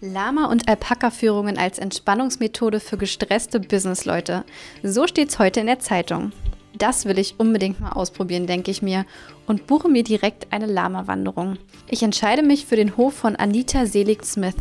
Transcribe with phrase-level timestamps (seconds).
[0.00, 4.44] Lama- und Alpaka-Führungen als Entspannungsmethode für gestresste Businessleute.
[4.82, 6.32] So steht's heute in der Zeitung.
[6.76, 9.06] Das will ich unbedingt mal ausprobieren, denke ich mir,
[9.46, 11.56] und buche mir direkt eine Lama-Wanderung.
[11.88, 14.56] Ich entscheide mich für den Hof von Anita Selig-Smith,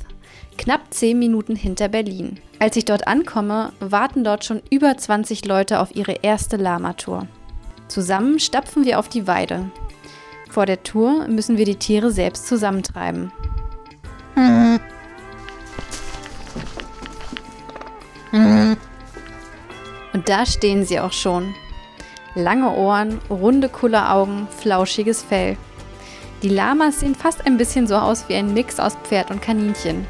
[0.57, 2.39] knapp 10 Minuten hinter Berlin.
[2.59, 7.27] Als ich dort ankomme, warten dort schon über 20 Leute auf ihre erste Lama-Tour.
[7.87, 9.71] Zusammen stapfen wir auf die Weide.
[10.53, 13.31] Vor der Tour müssen wir die Tiere selbst zusammentreiben.
[20.13, 21.55] Und da stehen sie auch schon.
[22.35, 25.57] Lange Ohren, runde Kulleraugen, flauschiges Fell.
[26.43, 30.05] Die Lamas sehen fast ein bisschen so aus wie ein Mix aus Pferd und Kaninchen.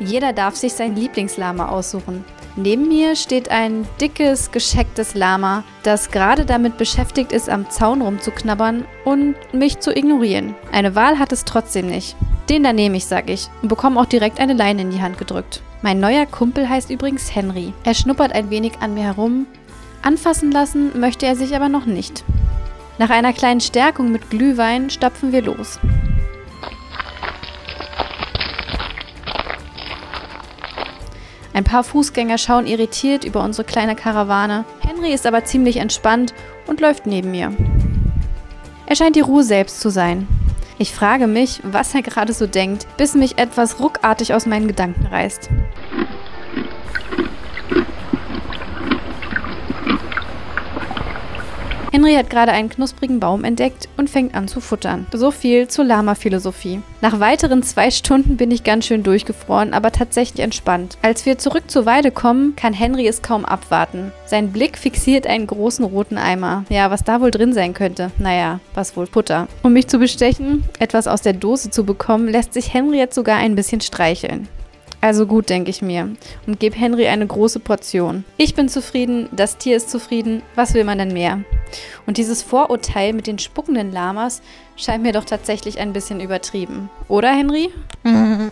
[0.00, 2.24] Jeder darf sich sein Lieblingslama aussuchen.
[2.56, 8.84] Neben mir steht ein dickes, geschecktes Lama, das gerade damit beschäftigt ist, am Zaun rumzuknabbern
[9.04, 10.54] und mich zu ignorieren.
[10.70, 12.14] Eine Wahl hat es trotzdem nicht.
[12.48, 15.18] Den da nehme ich, sag ich, und bekomme auch direkt eine Leine in die Hand
[15.18, 15.62] gedrückt.
[15.82, 17.72] Mein neuer Kumpel heißt übrigens Henry.
[17.82, 19.46] Er schnuppert ein wenig an mir herum.
[20.02, 22.24] Anfassen lassen möchte er sich aber noch nicht.
[22.98, 25.80] Nach einer kleinen Stärkung mit Glühwein stapfen wir los.
[31.54, 34.64] Ein paar Fußgänger schauen irritiert über unsere kleine Karawane.
[34.80, 36.34] Henry ist aber ziemlich entspannt
[36.66, 37.52] und läuft neben mir.
[38.86, 40.26] Er scheint die Ruhe selbst zu sein.
[40.78, 45.06] Ich frage mich, was er gerade so denkt, bis mich etwas ruckartig aus meinen Gedanken
[45.06, 45.48] reißt.
[51.94, 55.06] Henry hat gerade einen knusprigen Baum entdeckt und fängt an zu futtern.
[55.12, 56.80] So viel zur Lama-Philosophie.
[57.00, 60.98] Nach weiteren zwei Stunden bin ich ganz schön durchgefroren, aber tatsächlich entspannt.
[61.02, 64.10] Als wir zurück zur Weide kommen, kann Henry es kaum abwarten.
[64.26, 66.64] Sein Blick fixiert einen großen roten Eimer.
[66.68, 68.10] Ja, was da wohl drin sein könnte?
[68.18, 69.46] Naja, was wohl Futter.
[69.62, 73.36] Um mich zu bestechen, etwas aus der Dose zu bekommen, lässt sich Henry jetzt sogar
[73.36, 74.48] ein bisschen streicheln.
[75.00, 76.08] Also gut, denke ich mir,
[76.46, 78.24] und gebe Henry eine große Portion.
[78.36, 81.44] Ich bin zufrieden, das Tier ist zufrieden, was will man denn mehr?
[82.06, 84.42] Und dieses Vorurteil mit den spuckenden Lamas
[84.76, 86.90] scheint mir doch tatsächlich ein bisschen übertrieben.
[87.08, 87.70] Oder, Henry?